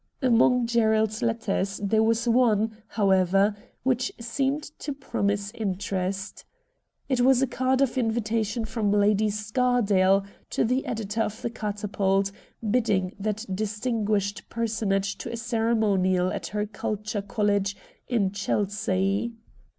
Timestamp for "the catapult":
11.43-12.31